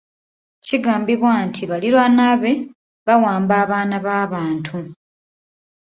Kigambibwa 0.65 1.31
nti 1.47 1.61
baliraanwa 1.69 2.29
be 2.41 2.51
bawamba 3.05 3.53
abaana 3.63 3.97
b'abantu. 4.05 4.77